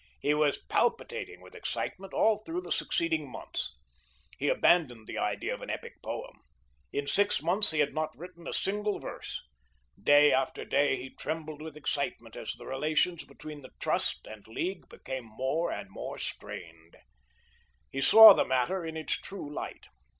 He 0.19 0.33
was 0.33 0.57
palpitating 0.57 1.41
with 1.41 1.53
excitement 1.53 2.11
all 2.11 2.39
through 2.39 2.61
the 2.61 2.71
succeeding 2.71 3.29
months. 3.29 3.77
He 4.39 4.47
abandoned 4.49 5.05
the 5.05 5.19
idea 5.19 5.53
of 5.53 5.61
an 5.61 5.69
epic 5.69 6.01
poem. 6.01 6.39
In 6.91 7.05
six 7.05 7.43
months 7.43 7.69
he 7.69 7.81
had 7.81 7.93
not 7.93 8.17
written 8.17 8.47
a 8.47 8.51
single 8.51 8.97
verse. 8.97 9.43
Day 10.01 10.33
after 10.33 10.65
day 10.65 10.95
he 10.95 11.11
trembled 11.11 11.61
with 11.61 11.77
excitement 11.77 12.35
as 12.35 12.53
the 12.53 12.65
relations 12.65 13.25
between 13.25 13.61
the 13.61 13.73
Trust 13.79 14.25
and 14.25 14.47
League 14.47 14.89
became 14.89 15.25
more 15.25 15.71
and 15.71 15.87
more 15.91 16.17
strained. 16.17 16.97
He 17.91 18.01
saw 18.01 18.33
the 18.33 18.43
matter 18.43 18.83
in 18.83 18.97
its 18.97 19.13
true 19.19 19.53
light. 19.53 19.85